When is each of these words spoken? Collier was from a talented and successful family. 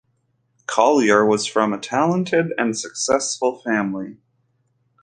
Collier 0.65 1.23
was 1.23 1.45
from 1.45 1.73
a 1.73 1.77
talented 1.77 2.55
and 2.57 2.75
successful 2.75 3.59
family. 3.61 4.17